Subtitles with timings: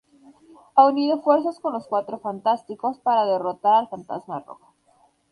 [0.75, 4.73] Ha unido fuerzas con los Cuatro Fantásticos para derrotar al Fantasma Rojo.